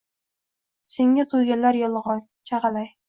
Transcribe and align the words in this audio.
Senga 0.93 1.25
toʻyganlar 1.35 1.79
yolgʻon, 1.81 2.25
Chagʻalay. 2.53 2.91